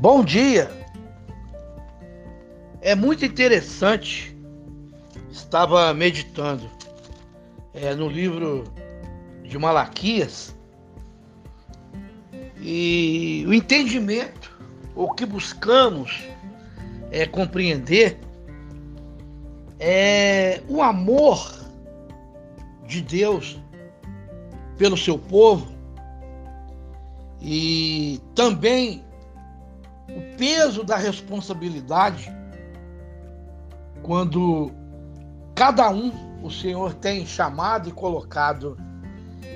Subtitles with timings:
[0.00, 0.70] Bom dia!
[2.80, 4.37] É muito interessante,
[5.48, 6.70] estava meditando
[7.72, 8.64] é, no livro
[9.42, 10.54] de Malaquias.
[12.60, 14.54] E o entendimento,
[14.94, 16.22] o que buscamos
[17.10, 18.20] é compreender
[19.80, 21.50] é o amor
[22.86, 23.58] de Deus
[24.76, 25.72] pelo seu povo
[27.40, 29.02] e também
[30.10, 32.30] o peso da responsabilidade
[34.02, 34.72] quando
[35.58, 38.78] cada um o Senhor tem chamado e colocado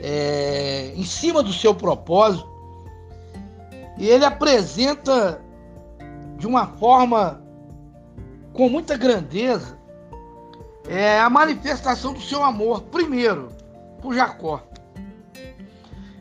[0.03, 2.51] é, em cima do seu propósito,
[3.97, 5.41] e ele apresenta
[6.37, 7.41] de uma forma
[8.53, 9.79] com muita grandeza
[10.89, 13.51] é, a manifestação do seu amor, primeiro,
[14.01, 14.61] por Jacó.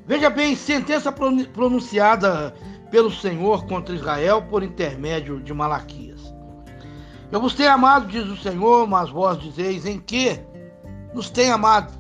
[0.05, 2.53] Veja bem, sentença pronunciada
[2.91, 6.00] pelo Senhor contra Israel por intermédio de Malaquias.
[7.31, 10.37] Eu vos tenho amado, diz o Senhor, mas vós dizeis em que
[11.13, 11.93] nos tem amado?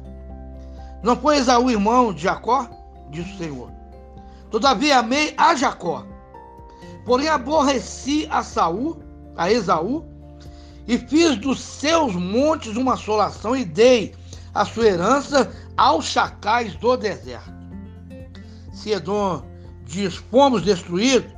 [1.01, 2.69] Não foi Esaú irmão de Jacó?
[3.09, 3.71] Diz o Senhor.
[4.49, 6.05] Todavia amei a Jacó,
[7.05, 9.01] porém aborreci a Saul,
[9.37, 10.05] a Esaú,
[10.85, 14.13] e fiz dos seus montes uma assolação e dei
[14.53, 17.53] a sua herança aos chacais do deserto.
[18.73, 19.43] Se Edom
[19.85, 21.31] diz: Fomos destruídos,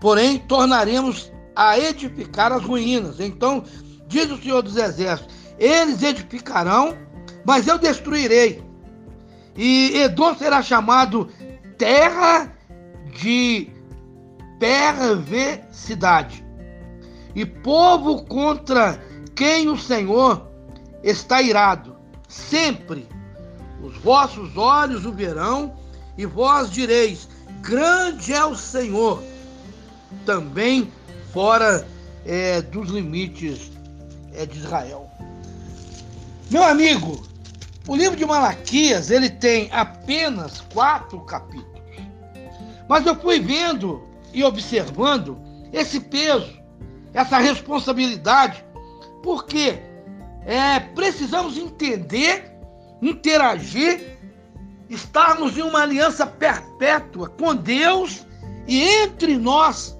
[0.00, 3.20] porém tornaremos a edificar as ruínas.
[3.20, 3.64] Então,
[4.06, 6.96] diz o Senhor dos Exércitos: Eles edificarão,
[7.44, 8.62] mas eu destruirei.
[9.56, 11.28] E Edom será chamado
[11.76, 12.52] terra
[13.20, 13.68] de
[14.58, 16.44] perversidade.
[17.34, 19.02] E povo contra
[19.34, 20.46] quem o Senhor
[21.02, 21.96] está irado.
[22.28, 23.08] Sempre
[23.82, 25.74] os vossos olhos o verão,
[26.16, 27.28] e vós direis:
[27.60, 29.22] grande é o Senhor,
[30.24, 30.90] também
[31.32, 31.86] fora
[32.26, 33.72] é, dos limites
[34.34, 35.10] é, de Israel.
[36.50, 37.22] Meu amigo,
[37.88, 41.82] o livro de Malaquias ele tem apenas quatro capítulos,
[42.88, 45.38] mas eu fui vendo e observando
[45.72, 46.52] esse peso,
[47.14, 48.64] essa responsabilidade,
[49.22, 49.78] porque
[50.44, 52.52] é, precisamos entender,
[53.00, 54.18] interagir
[54.88, 58.26] estarmos em uma aliança perpétua com Deus
[58.66, 59.96] e entre nós,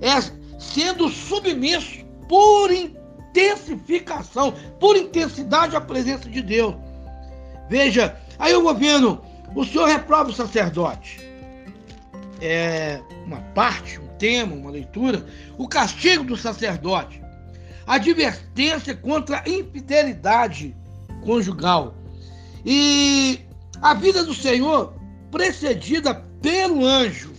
[0.00, 0.10] é,
[0.58, 6.74] sendo submisso por intensificação, por intensidade à presença de Deus.
[7.68, 9.22] Veja, aí eu vou vendo,
[9.54, 11.20] o Senhor reprova o sacerdote.
[12.40, 15.24] É uma parte, um tema, uma leitura,
[15.56, 17.22] o castigo do sacerdote,
[17.86, 20.76] advertência contra a infidelidade
[21.24, 21.94] conjugal.
[22.64, 23.40] E
[23.80, 24.94] a vida do Senhor
[25.30, 27.32] precedida pelo anjo.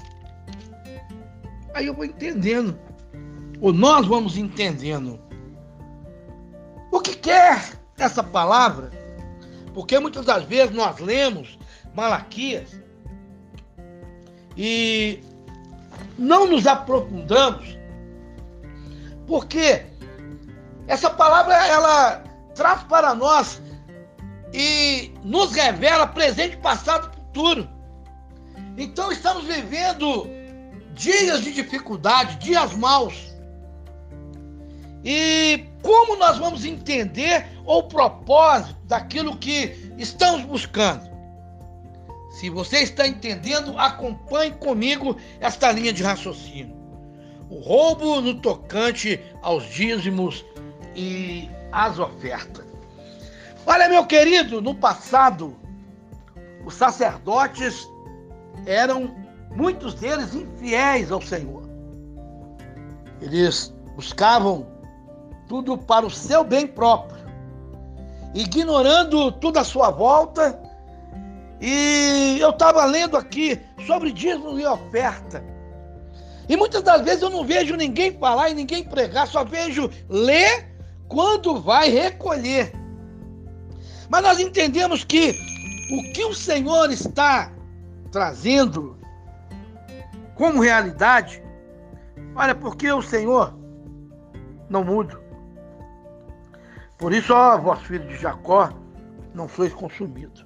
[1.73, 2.77] Aí eu vou entendendo,
[3.61, 5.19] ou nós vamos entendendo.
[6.91, 8.91] O que quer essa palavra?
[9.73, 11.57] Porque muitas das vezes nós lemos
[11.93, 12.79] Malaquias
[14.55, 15.19] e
[16.17, 17.77] não nos aprofundamos,
[19.27, 19.85] porque
[20.87, 22.23] essa palavra ela
[22.55, 23.61] traz para nós
[24.53, 27.69] e nos revela presente, passado e futuro.
[28.77, 30.27] Então estamos vivendo
[30.93, 33.36] dias de dificuldade, dias maus.
[35.09, 41.09] E como nós vamos entender o propósito daquilo que estamos buscando?
[42.31, 46.75] Se você está entendendo, acompanhe comigo esta linha de raciocínio.
[47.49, 50.43] O roubo no tocante aos dízimos
[50.93, 52.65] e às ofertas.
[53.65, 55.55] Olha, meu querido, no passado,
[56.65, 57.87] os sacerdotes
[58.65, 59.15] eram,
[59.55, 61.63] muitos deles, infiéis ao Senhor.
[63.21, 64.75] Eles buscavam
[65.47, 67.17] tudo para o seu bem próprio,
[68.33, 70.59] ignorando tudo à sua volta.
[71.59, 75.43] E eu estava lendo aqui sobre dízimo e oferta.
[76.47, 80.71] E muitas das vezes eu não vejo ninguém falar e ninguém pregar, só vejo ler
[81.07, 82.71] quando vai recolher.
[84.09, 85.35] Mas nós entendemos que
[85.91, 87.51] o que o Senhor está
[88.11, 88.97] trazendo
[90.35, 91.41] como realidade,
[92.35, 93.53] olha, porque o Senhor
[94.69, 95.26] não muda.
[96.97, 98.71] Por isso, ó, vós filhos de Jacó,
[99.33, 100.45] não sois consumidos.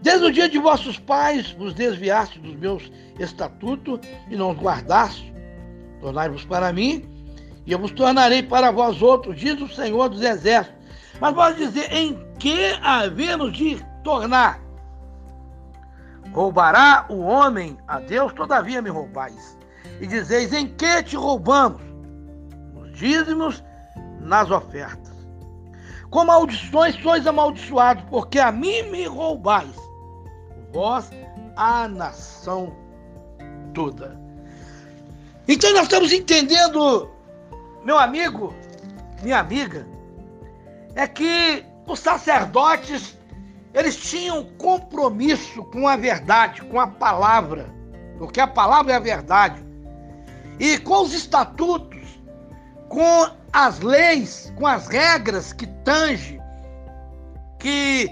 [0.00, 5.32] Desde o dia de vossos pais vos desviaste dos meus estatutos e não os guardaste.
[6.00, 7.08] Tornai-vos para mim,
[7.64, 10.82] e eu vos tornarei para vós outros, diz o Senhor dos Exércitos.
[11.20, 14.60] Mas pode dizer, em que havemos de tornar?
[16.32, 19.56] Roubará o homem a Deus, todavia me roubais.
[20.00, 21.80] E dizeis, em que te roubamos?
[22.74, 23.62] Nos dízimos,
[24.20, 25.11] nas ofertas.
[26.12, 29.74] Com maldições sois amaldiçoados, porque a mim me roubais
[30.70, 31.10] vós
[31.56, 32.76] a nação
[33.72, 34.20] toda.
[35.48, 37.08] Então nós estamos entendendo,
[37.82, 38.54] meu amigo,
[39.22, 39.86] minha amiga,
[40.94, 43.16] é que os sacerdotes
[43.72, 47.74] eles tinham compromisso com a verdade, com a palavra,
[48.18, 49.64] porque a palavra é a verdade.
[50.60, 52.20] E com os estatutos,
[52.90, 56.40] com as leis, com as regras que tange,
[57.58, 58.10] que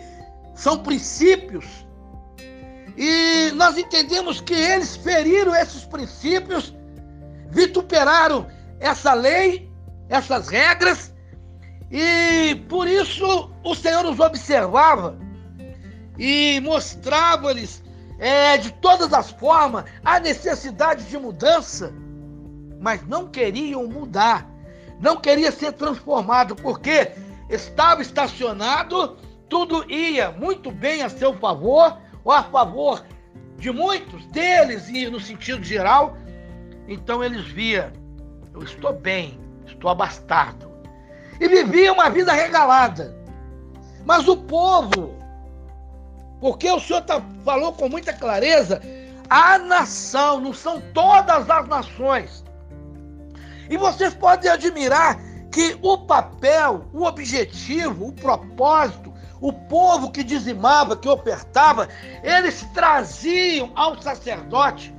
[0.54, 1.64] são princípios.
[2.96, 6.74] E nós entendemos que eles feriram esses princípios,
[7.48, 8.46] vituperaram
[8.78, 9.70] essa lei,
[10.08, 11.12] essas regras,
[11.90, 15.18] e por isso o Senhor os observava
[16.18, 17.82] e mostrava-lhes
[18.18, 21.92] é, de todas as formas a necessidade de mudança,
[22.78, 24.46] mas não queriam mudar,
[25.00, 27.10] não queria ser transformado, porque
[27.48, 29.16] estava estacionado,
[29.48, 33.04] tudo ia muito bem a seu favor, ou a favor
[33.56, 36.16] de muitos deles e no sentido geral,
[36.86, 37.92] então eles via,
[38.54, 40.70] eu estou bem, estou abastado.
[41.40, 43.16] E vivia uma vida regalada.
[44.04, 45.14] Mas o povo,
[46.40, 48.80] porque o Senhor tá, falou com muita clareza,
[49.28, 52.44] a nação, não são todas as nações.
[53.70, 55.18] E vocês podem admirar
[55.50, 61.88] que o papel, o objetivo, o propósito o povo que dizimava, que ofertava,
[62.22, 64.94] eles traziam ao sacerdote,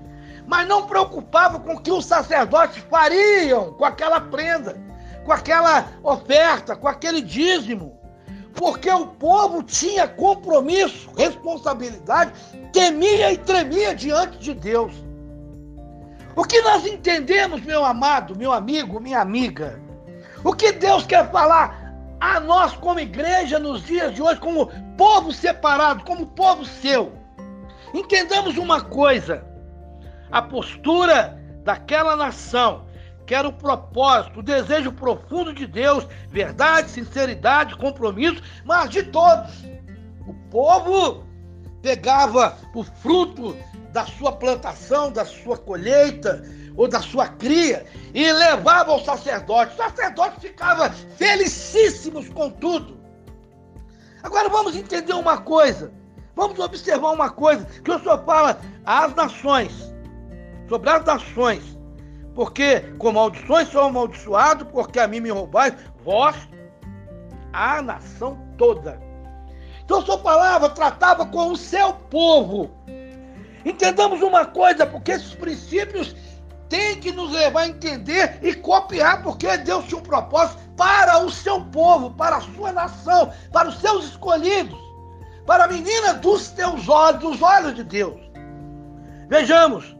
[0.47, 4.75] mas não preocupavam com o que os sacerdotes fariam com aquela prenda,
[5.23, 7.99] com aquela oferta, com aquele dízimo.
[8.53, 12.33] Porque o povo tinha compromisso, responsabilidade,
[12.73, 14.93] temia e tremia diante de Deus.
[16.35, 19.79] O que nós entendemos, meu amado, meu amigo, minha amiga?
[20.43, 25.31] O que Deus quer falar a nós, como igreja, nos dias de hoje, como povo
[25.31, 27.13] separado, como povo seu.
[27.93, 29.43] Entendamos uma coisa:
[30.31, 32.85] a postura daquela nação,
[33.25, 39.65] que era o propósito, o desejo profundo de Deus, verdade, sinceridade, compromisso, mas de todos.
[40.27, 41.25] O povo
[41.81, 43.55] pegava o fruto
[43.91, 46.43] da sua plantação, da sua colheita,
[46.75, 49.73] ou da sua cria e levava ao sacerdote.
[49.73, 52.99] O sacerdote ficava felicíssimos com tudo.
[54.23, 55.91] Agora vamos entender uma coisa.
[56.35, 59.93] Vamos observar uma coisa que o Senhor fala às nações,
[60.69, 61.77] sobre as nações.
[62.33, 65.73] Porque com maldições sou amaldiçoado, porque a mim me roubais,
[66.03, 66.35] vós,
[67.51, 69.01] a nação toda.
[69.83, 72.71] Então sua palavra tratava com o seu povo.
[73.65, 76.15] Entendamos uma coisa, porque esses princípios
[76.69, 81.29] tem que nos levar a entender e copiar, porque Deus tinha um propósito para o
[81.29, 84.79] seu povo, para a sua nação, para os seus escolhidos,
[85.45, 88.19] para a menina dos teus olhos, dos olhos de Deus.
[89.27, 89.95] Vejamos,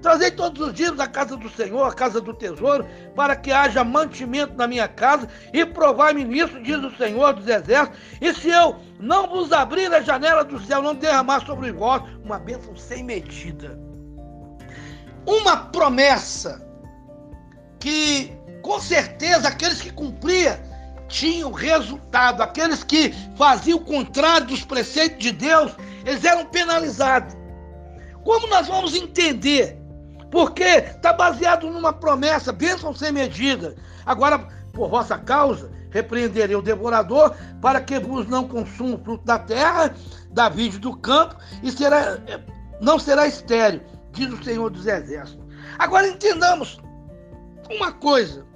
[0.00, 3.84] trazei todos os dias da casa do Senhor, a casa do tesouro, para que haja
[3.84, 8.76] mantimento na minha casa, e provai-me nisso, diz o Senhor dos exércitos, e se eu
[8.98, 13.78] não vos abrir a janela do céu, não derramar sobre vós uma bênção sem medida
[15.28, 16.66] uma promessa
[17.78, 20.56] que, com certeza, aqueles que cumpriam
[21.06, 25.72] tinham resultado, aqueles que faziam o contrário dos preceitos de Deus,
[26.04, 27.36] eles eram penalizados.
[28.24, 29.77] Como nós vamos entender?
[30.30, 33.74] Porque está baseado numa promessa, bênção sem medida.
[34.04, 34.38] Agora,
[34.72, 39.94] por vossa causa, repreenderei o devorador, para que vos não consuma o fruto da terra,
[40.30, 42.18] da vide do campo, e será,
[42.80, 43.80] não será estéreo
[44.12, 45.44] diz o Senhor dos Exércitos.
[45.78, 46.80] Agora entendamos
[47.70, 48.46] uma coisa.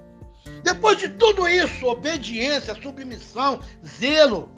[0.63, 4.51] Depois de tudo isso, obediência, submissão, zelo,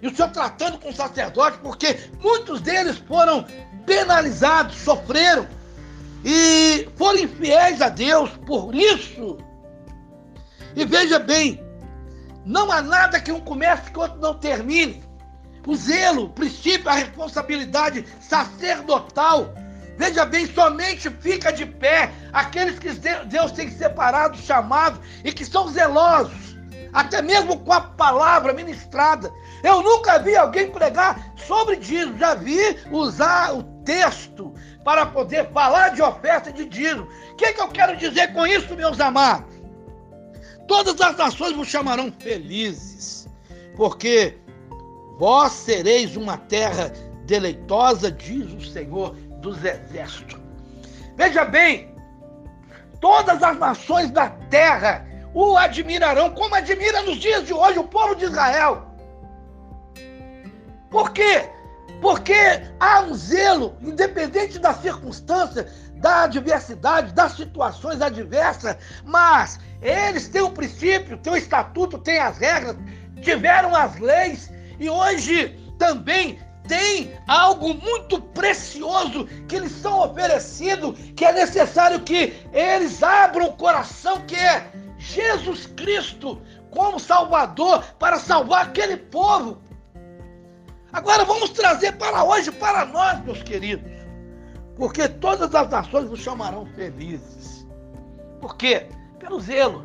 [0.00, 3.44] e o Senhor tratando com o sacerdote, porque muitos deles foram
[3.84, 5.46] penalizados, sofreram
[6.24, 9.38] e foram infiéis a Deus por isso.
[10.74, 11.62] E veja bem,
[12.44, 15.02] não há nada que um comece que outro não termine.
[15.66, 19.52] O zelo, o princípio, a responsabilidade sacerdotal
[19.98, 22.90] Veja bem, somente fica de pé aqueles que
[23.26, 26.56] Deus tem separado, chamado e que são zelosos
[26.92, 29.30] até mesmo com a palavra ministrada.
[29.62, 34.54] Eu nunca vi alguém pregar sobre dízimo, já vi usar o texto
[34.88, 37.06] para poder falar de oferta de dízimo.
[37.32, 39.54] O que, é que eu quero dizer com isso, meus amados?
[40.66, 43.28] Todas as nações vos chamarão felizes,
[43.76, 44.38] porque
[45.18, 46.90] vós sereis uma terra
[47.26, 50.40] deleitosa, diz o Senhor dos Exércitos.
[51.16, 51.94] Veja bem,
[52.98, 58.14] todas as nações da terra o admirarão, como admira nos dias de hoje o povo
[58.14, 58.86] de Israel.
[60.88, 61.46] Por quê?
[62.00, 62.34] Porque
[62.78, 70.46] há um zelo, independente da circunstância, da adversidade, das situações adversas, mas eles têm o
[70.46, 72.76] um princípio, têm o um estatuto, têm as regras,
[73.20, 76.38] tiveram as leis e hoje também
[76.68, 83.56] tem algo muito precioso que lhes são oferecido, que é necessário que eles abram o
[83.56, 86.40] coração, que é Jesus Cristo
[86.70, 89.62] como Salvador para salvar aquele povo.
[90.92, 93.90] Agora vamos trazer para hoje, para nós, meus queridos,
[94.76, 97.66] porque todas as nações nos chamarão felizes.
[98.40, 98.86] Por quê?
[99.18, 99.84] Pelo zelo,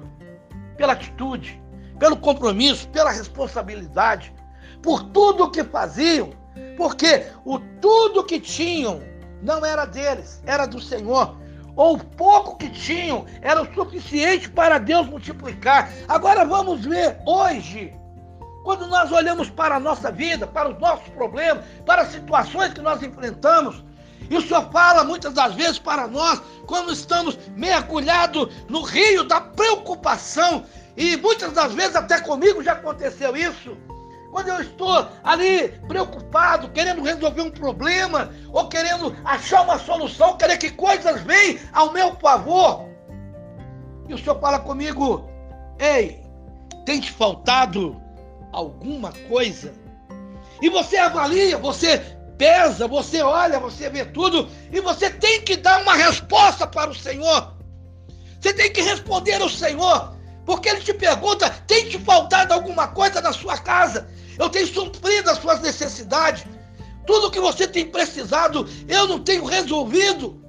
[0.78, 1.62] pela atitude,
[2.00, 4.34] pelo compromisso, pela responsabilidade,
[4.82, 6.32] por tudo o que faziam,
[6.78, 9.02] porque o tudo que tinham
[9.42, 11.38] não era deles, era do Senhor
[11.76, 15.92] ou pouco que tinham era o suficiente para Deus multiplicar.
[16.08, 17.94] Agora vamos ver hoje,
[18.64, 22.82] quando nós olhamos para a nossa vida, para os nossos problemas, para as situações que
[22.82, 23.84] nós enfrentamos,
[24.30, 29.42] e o Senhor fala muitas das vezes para nós, quando estamos mergulhados no rio da
[29.42, 30.66] preocupação,
[30.96, 33.78] e muitas das vezes até comigo já aconteceu isso
[34.34, 40.58] quando eu estou ali preocupado, querendo resolver um problema, ou querendo achar uma solução, querer
[40.58, 42.90] que coisas venham ao meu favor.
[44.10, 45.30] E o Senhor fala comigo,
[45.78, 46.20] ei,
[46.84, 48.02] tem te faltado
[48.54, 49.74] alguma coisa?
[50.62, 51.98] E você avalia, você
[52.38, 56.96] pesa, você olha, você vê tudo, e você tem que dar uma resposta para o
[56.96, 57.54] Senhor.
[58.40, 63.20] Você tem que responder ao Senhor, porque Ele te pergunta: tem te faltado alguma coisa
[63.20, 64.08] na sua casa?
[64.38, 66.46] eu tenho suprido as suas necessidades.
[67.06, 70.43] Tudo que você tem precisado, eu não tenho resolvido.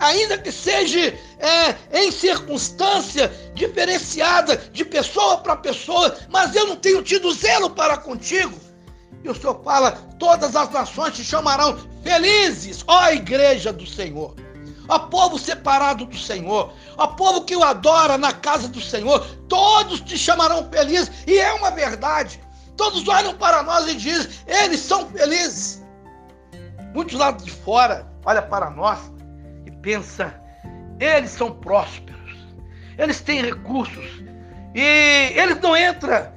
[0.00, 7.02] Ainda que seja é, em circunstância diferenciada, de pessoa para pessoa, mas eu não tenho
[7.02, 8.58] tido zelo para contigo.
[9.22, 14.34] E o Senhor fala: todas as nações te chamarão felizes, ó igreja do Senhor,
[14.88, 20.00] ó povo separado do Senhor, ó povo que o adora na casa do Senhor, todos
[20.00, 22.40] te chamarão felizes, e é uma verdade.
[22.76, 25.82] Todos olham para nós e dizem, eles são felizes.
[26.92, 29.13] Muitos lá de fora olham para nós
[29.84, 30.32] pensam,
[30.98, 32.34] eles são prósperos,
[32.96, 34.22] eles têm recursos
[34.74, 34.80] e
[35.36, 36.32] eles não entram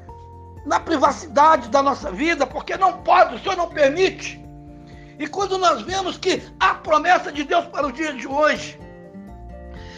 [0.65, 4.45] na privacidade da nossa vida porque não pode, o Senhor não permite.
[5.17, 8.77] E quando nós vemos que a promessa de Deus para o dia de hoje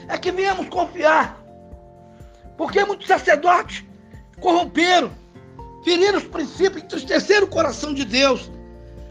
[0.07, 1.37] é que viemos confiar,
[2.55, 3.83] porque muitos sacerdotes
[4.39, 5.11] corromperam,
[5.83, 8.51] ferir os princípios, entristecer o coração de Deus.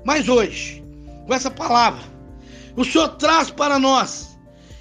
[0.04, 0.82] Mas hoje,
[1.26, 2.02] com essa palavra,
[2.76, 4.27] o Senhor traz para nós,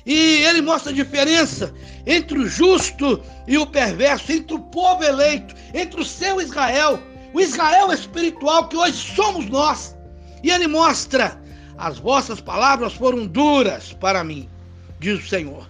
[0.07, 1.73] e Ele mostra a diferença
[2.05, 6.99] entre o justo e o perverso, entre o povo eleito, entre o seu Israel,
[7.33, 9.95] o Israel espiritual que hoje somos nós.
[10.41, 11.39] E Ele mostra:
[11.77, 14.49] as vossas palavras foram duras para mim,
[14.99, 15.69] diz o Senhor.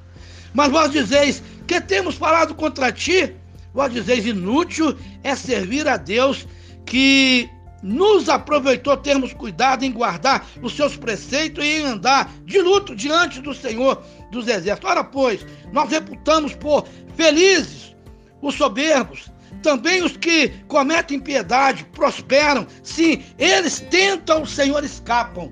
[0.54, 3.36] Mas vós dizeis que temos falado contra ti
[3.78, 6.48] Vós dizeis, inútil é servir a Deus
[6.84, 7.48] que
[7.84, 13.40] nos aproveitou termos cuidado em guardar os seus preceitos e em andar de luto diante
[13.40, 14.90] do Senhor dos Exércitos.
[14.90, 17.96] Ora, pois, nós reputamos por felizes
[18.42, 19.32] os soberbos,
[19.64, 22.68] também os que cometem piedade, prosperam.
[22.84, 25.52] Sim, eles tentam, o Senhor escapam.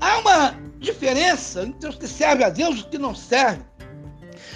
[0.00, 3.66] Há uma diferença entre os que servem a Deus e os que não servem.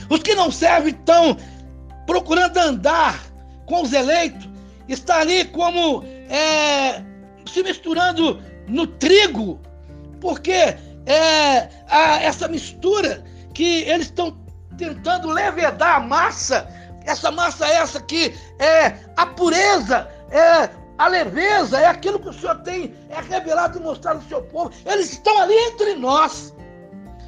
[0.09, 1.37] Os que não servem estão
[2.07, 3.21] procurando andar
[3.67, 4.49] com os eleitos,
[4.89, 7.03] está ali como é,
[7.51, 9.61] se misturando no trigo,
[10.21, 10.77] porque
[11.07, 14.37] é, a, essa mistura que eles estão
[14.77, 16.69] tentando levedar a massa,
[17.05, 22.57] essa massa essa que é a pureza, é a leveza, é aquilo que o Senhor
[22.63, 24.73] tem é revelado e mostrado ao seu povo.
[24.87, 26.55] Eles estão ali entre nós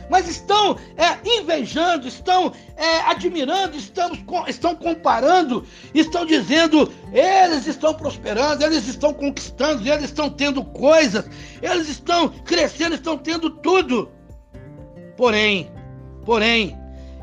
[0.08, 4.18] mas estão é, invejando, estão é, admirando, estamos,
[4.49, 11.28] estão comparando, estão dizendo, eles estão prosperando, eles estão conquistando, eles estão tendo coisas,
[11.62, 14.11] eles estão crescendo, estão tendo tudo.
[15.16, 15.70] Porém,
[16.25, 16.76] porém,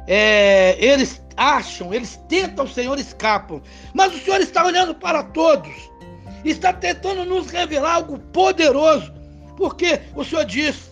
[0.07, 3.61] é, eles acham, eles tentam, o Senhor escapam.
[3.93, 5.71] Mas o Senhor está olhando para todos,
[6.43, 9.13] está tentando nos revelar algo poderoso,
[9.57, 10.90] porque o Senhor diz: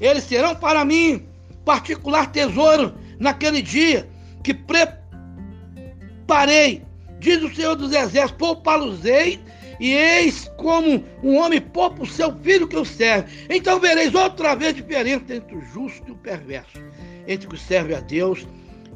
[0.00, 1.26] eles serão para mim
[1.64, 4.08] particular tesouro naquele dia
[4.42, 4.54] que
[6.26, 6.82] preparei,
[7.18, 9.40] diz o Senhor dos Exércitos, poupá-los-ei
[9.80, 13.46] e eis como um homem poupa o seu filho que o serve.
[13.50, 16.80] Então vereis outra vez diferença entre o justo e o perverso,
[17.26, 18.46] entre o que serve a Deus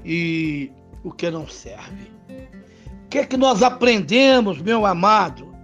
[0.04, 0.70] e
[1.04, 2.10] o que não serve.
[3.04, 5.54] O que, é que nós aprendemos, meu amado?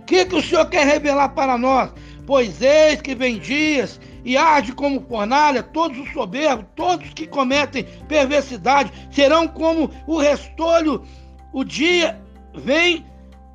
[0.00, 1.90] O que, é que o Senhor quer revelar para nós?
[2.26, 7.84] Pois eis que vem dias e arde como fornalha, todos os soberbos, todos que cometem
[8.08, 11.04] perversidade, serão como o restolho.
[11.52, 12.18] O dia
[12.54, 13.04] vem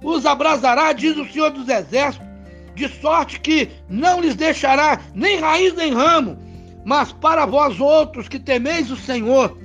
[0.03, 2.27] os abrasará, diz o Senhor dos Exércitos,
[2.75, 6.38] de sorte que não lhes deixará nem raiz nem ramo.
[6.85, 9.57] Mas para vós outros que temeis o Senhor,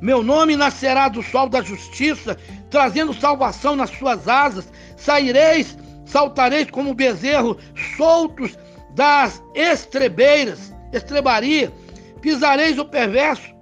[0.00, 2.36] meu nome nascerá do sol da justiça,
[2.68, 4.70] trazendo salvação nas suas asas.
[4.96, 7.56] Saireis, saltareis como bezerro,
[7.96, 8.58] soltos
[8.94, 11.72] das estrebeiras, estrebaria.
[12.20, 13.54] Pisareis o perverso,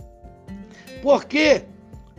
[1.03, 1.65] porque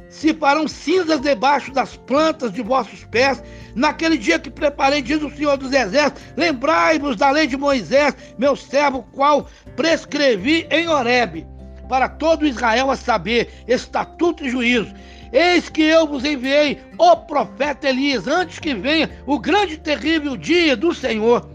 [0.10, 3.42] se farão cinzas debaixo das plantas de vossos pés,
[3.76, 8.56] Naquele dia que preparei, diz o Senhor dos Exércitos, lembrai-vos da lei de Moisés, meu
[8.56, 11.48] servo, qual prescrevi em Horebe,
[11.90, 14.94] para todo Israel a saber, estatuto e juízo.
[15.32, 20.38] Eis que eu vos enviei o profeta Elias, antes que venha o grande e terrível
[20.38, 21.50] dia do Senhor.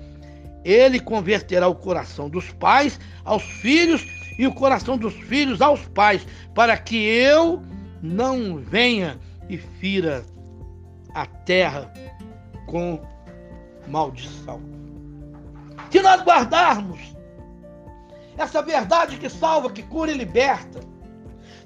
[0.64, 4.04] Ele converterá o coração dos pais aos filhos
[4.38, 7.62] e o coração dos filhos aos pais, para que eu
[8.02, 10.24] não venha e fira
[11.14, 11.92] a terra
[12.66, 13.00] com
[13.88, 14.60] maldição.
[15.90, 17.00] Se nós guardarmos
[18.36, 20.80] essa verdade que salva, que cura e liberta,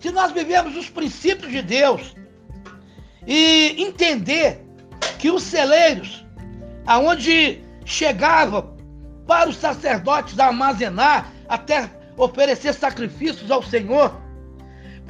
[0.00, 2.14] se nós vivemos os princípios de Deus
[3.26, 4.64] e entender
[5.18, 6.24] que os celeiros,
[6.86, 8.74] aonde chegava
[9.26, 14.14] para os sacerdotes armazenar até oferecer sacrifícios ao Senhor,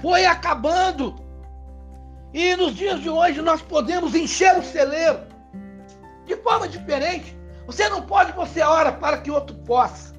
[0.00, 1.14] foi acabando
[2.34, 5.20] e nos dias de hoje nós podemos encher o celeiro
[6.24, 7.36] de forma diferente.
[7.66, 10.12] Você não pode, você ora para que outro possa.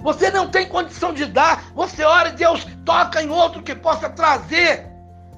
[0.00, 4.08] Você não tem condição de dar, você ora e Deus toca em outro que possa
[4.08, 4.86] trazer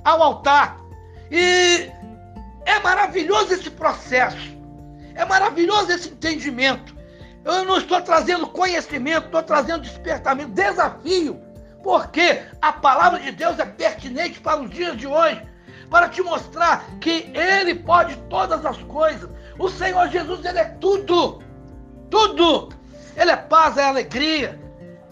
[0.05, 0.79] ao altar.
[1.31, 1.91] E
[2.65, 4.57] é maravilhoso esse processo.
[5.15, 6.92] É maravilhoso esse entendimento.
[7.45, 11.41] Eu não estou trazendo conhecimento, estou trazendo despertamento, desafio.
[11.83, 15.43] Porque a palavra de Deus é pertinente para os dias de hoje
[15.93, 19.29] para te mostrar que Ele pode todas as coisas.
[19.59, 21.43] O Senhor Jesus, Ele é tudo.
[22.09, 22.71] Tudo.
[23.15, 24.59] Ele é paz, é alegria.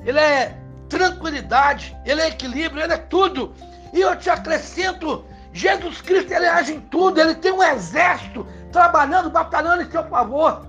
[0.06, 0.56] Ele é
[0.88, 1.94] tranquilidade.
[2.06, 2.82] Ele é equilíbrio.
[2.82, 3.52] Ele é tudo.
[3.92, 7.20] E eu te acrescento: Jesus Cristo, Ele age em tudo.
[7.20, 10.66] Ele tem um exército trabalhando, batalhando em seu favor.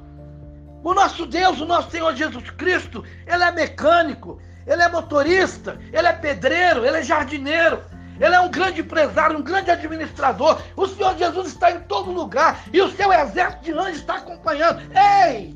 [0.84, 4.42] O nosso Deus, o nosso Senhor Jesus Cristo, Ele é mecânico.
[4.66, 7.82] Ele é motorista, ele é pedreiro, ele é jardineiro,
[8.20, 10.62] ele é um grande empresário, um grande administrador.
[10.76, 14.82] O Senhor Jesus está em todo lugar e o seu exército de anjos está acompanhando.
[14.96, 15.56] Ei!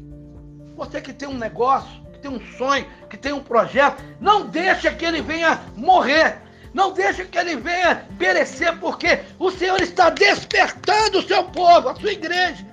[0.75, 4.91] Você que tem um negócio, que tem um sonho, que tem um projeto, não deixe
[4.91, 6.41] que ele venha morrer.
[6.73, 11.95] Não deixe que ele venha perecer, porque o Senhor está despertando o seu povo, a
[11.95, 12.65] sua igreja.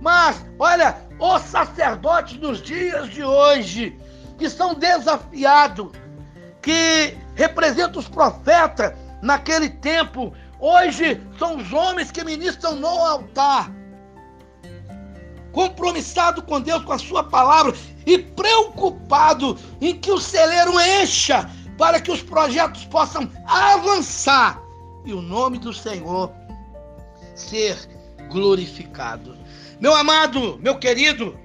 [0.00, 3.98] Mas, olha, os sacerdotes dos dias de hoje,
[4.38, 5.90] que são desafiados,
[6.60, 10.34] que representam os profetas, naquele tempo.
[10.58, 13.72] Hoje são os homens que ministram no altar.
[15.52, 21.48] Compromissado com Deus, com a sua palavra e preocupado em que o celeiro encha
[21.78, 24.60] para que os projetos possam avançar
[25.04, 26.32] e o nome do Senhor
[27.34, 27.76] ser
[28.30, 29.36] glorificado.
[29.82, 31.36] Meu amado, meu querido,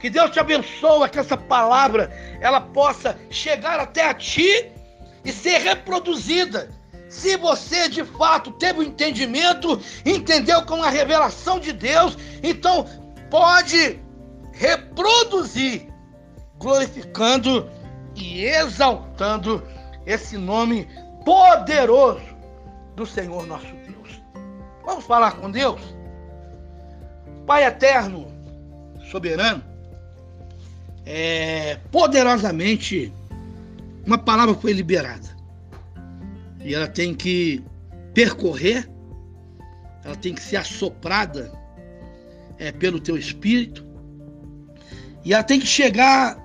[0.00, 4.72] que Deus te abençoe, que essa palavra ela possa chegar até a ti
[5.22, 6.70] e ser reproduzida
[7.10, 12.86] se você de fato teve o um entendimento, entendeu com a revelação de Deus, então
[13.30, 14.00] pode
[14.52, 15.92] reproduzir,
[16.56, 17.68] glorificando
[18.14, 19.62] e exaltando
[20.06, 20.88] esse nome
[21.26, 22.24] poderoso
[22.96, 24.22] do Senhor nosso Deus.
[24.82, 26.01] Vamos falar com Deus?
[27.46, 28.26] Pai eterno,
[29.10, 29.62] soberano,
[31.04, 33.12] é, poderosamente
[34.06, 35.28] uma palavra foi liberada.
[36.60, 37.64] E ela tem que
[38.14, 38.88] percorrer,
[40.04, 41.52] ela tem que ser assoprada
[42.58, 43.84] é, pelo teu espírito,
[45.24, 46.40] e ela tem que chegar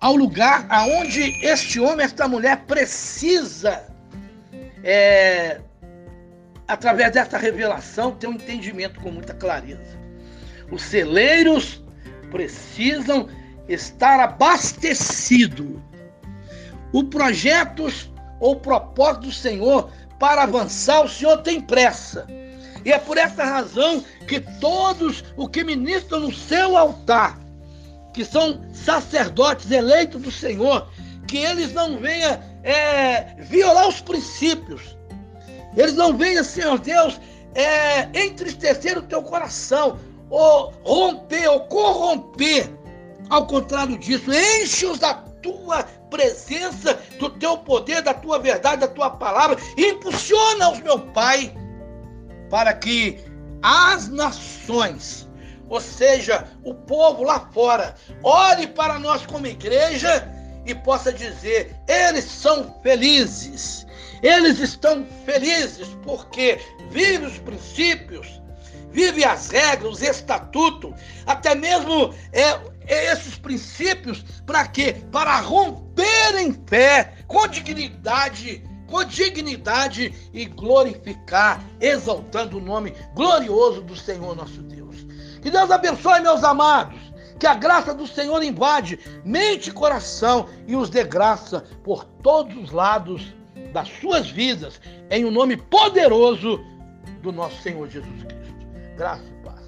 [0.00, 3.84] ao lugar aonde este homem, esta mulher precisa
[4.84, 5.60] é,
[6.68, 9.98] através dessa revelação, ter um entendimento com muita clareza.
[10.70, 11.82] Os celeiros
[12.30, 13.28] precisam
[13.68, 15.80] estar abastecidos.
[16.92, 17.86] O projeto
[18.40, 22.26] ou propósito do Senhor para avançar, o Senhor tem pressa.
[22.84, 27.38] E é por essa razão que todos os que ministram no seu altar,
[28.14, 30.88] que são sacerdotes eleitos do Senhor,
[31.26, 34.96] que eles não venham é, violar os princípios,
[35.76, 37.20] eles não venham, Senhor Deus,
[37.54, 39.98] é, entristecer o teu coração,
[40.30, 42.70] ou romper, ou corromper.
[43.28, 49.10] Ao contrário disso, enche-os da tua presença, do teu poder, da tua verdade, da tua
[49.10, 51.52] palavra, e impulsiona-os, meu Pai,
[52.50, 53.24] para que
[53.62, 55.28] as nações,
[55.68, 60.26] ou seja, o povo lá fora, olhe para nós como igreja
[60.64, 63.86] e possa dizer: eles são felizes.
[64.22, 66.58] Eles estão felizes porque
[66.90, 68.40] vivem os princípios,
[68.90, 70.94] vivem as regras, os estatutos,
[71.26, 74.96] até mesmo é, é esses princípios, para quê?
[75.12, 83.96] Para romper em fé, com dignidade, com dignidade e glorificar, exaltando o nome glorioso do
[83.96, 84.96] Senhor nosso Deus.
[85.42, 86.98] Que Deus abençoe, meus amados.
[87.38, 92.56] Que a graça do Senhor invade mente e coração e os dê graça por todos
[92.56, 93.34] os lados
[93.72, 96.60] das suas vidas, em o um nome poderoso
[97.22, 98.66] do nosso Senhor Jesus Cristo.
[98.96, 99.66] Graça e paz.